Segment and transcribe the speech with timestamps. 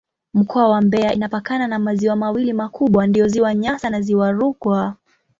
[0.33, 4.95] Mkoa wa Mbeya inapakana na maziwa mawili makubwa ndiyo Ziwa Nyasa na Ziwa Rukwa.